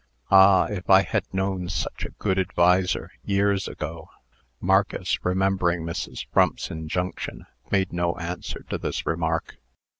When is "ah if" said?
0.31-0.89